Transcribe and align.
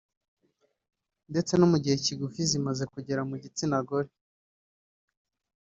ndetse 1.31 1.53
no 1.55 1.65
mu 1.71 1.77
gihe 1.83 1.95
kigufi 2.05 2.41
zimaze 2.51 2.83
kugera 2.93 3.21
mu 3.29 3.35
gitsina 3.43 3.77
gore 3.87 4.11